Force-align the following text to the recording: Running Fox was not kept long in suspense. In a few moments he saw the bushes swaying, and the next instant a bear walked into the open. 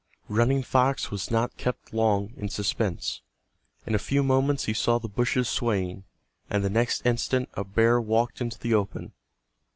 Running 0.29 0.63
Fox 0.63 1.11
was 1.11 1.29
not 1.29 1.57
kept 1.57 1.93
long 1.93 2.33
in 2.35 2.49
suspense. 2.49 3.21
In 3.85 3.93
a 3.93 3.99
few 3.99 4.23
moments 4.23 4.65
he 4.65 4.73
saw 4.73 4.97
the 4.97 5.07
bushes 5.07 5.47
swaying, 5.47 6.05
and 6.49 6.63
the 6.63 6.71
next 6.71 7.05
instant 7.05 7.49
a 7.53 7.63
bear 7.63 8.01
walked 8.01 8.41
into 8.41 8.57
the 8.57 8.73
open. 8.73 9.13